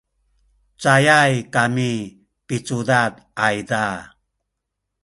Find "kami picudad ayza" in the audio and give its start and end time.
1.55-3.85